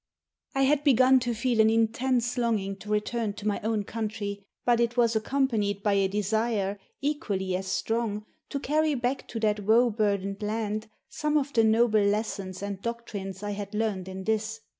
I 0.55 0.63
had 0.63 0.83
begun 0.83 1.19
to 1.19 1.35
feel 1.35 1.61
an 1.61 1.69
intense 1.69 2.35
longing 2.35 2.75
to 2.77 2.89
return 2.89 3.33
to 3.33 3.47
my 3.47 3.59
own 3.61 3.83
country, 3.83 4.43
but 4.65 4.79
it 4.79 4.97
was 4.97 5.15
accompanied 5.15 5.83
by 5.83 5.93
a 5.93 6.07
desire, 6.07 6.79
equally 7.01 7.55
as 7.55 7.67
strong, 7.67 8.25
to 8.49 8.59
carry 8.59 8.95
back 8.95 9.27
to 9.27 9.39
that 9.41 9.59
woe 9.59 9.91
burdened 9.91 10.41
land 10.41 10.89
some 11.07 11.37
of 11.37 11.53
the 11.53 11.63
noble 11.63 12.01
lessons 12.01 12.63
and 12.63 12.81
doctrines 12.81 13.43
I 13.43 13.51
had 13.51 13.75
learned 13.75 14.07
in 14.07 14.23
this. 14.23 14.61